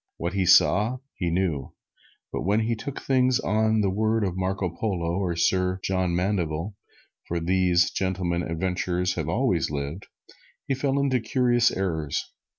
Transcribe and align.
What 0.17 0.33
he 0.33 0.47
saw, 0.47 0.97
he 1.13 1.29
knew, 1.29 1.73
but 2.33 2.41
when 2.41 2.61
he 2.61 2.73
took 2.75 2.99
things 2.99 3.39
on 3.39 3.81
the 3.81 3.91
word 3.91 4.23
of 4.23 4.35
Marco 4.35 4.67
Polo 4.75 5.27
and 5.29 5.37
Sir 5.37 5.79
John 5.83 6.15
Mandeville 6.15 6.73
(for 7.27 7.39
these 7.39 7.91
gentlemen 7.91 8.41
adventurers 8.41 9.13
have 9.13 9.29
always 9.29 9.69
lived), 9.69 10.07
he 10.67 10.73
fell 10.73 10.97
into 10.99 11.19
curious 11.19 11.69
errors. 11.69 12.33